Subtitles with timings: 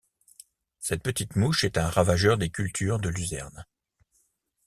[0.79, 3.67] Cette petite mouche est un ravageur des cultures de luzerne.